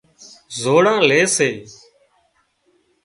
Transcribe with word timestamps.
زوڙان 0.61 0.99
لي 1.09 1.21
سي 1.35 1.49